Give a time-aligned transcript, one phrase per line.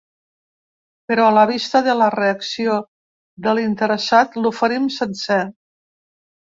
[1.11, 2.79] Però a la vista de la reacció
[3.47, 5.43] de l’interessat l’oferim sencer.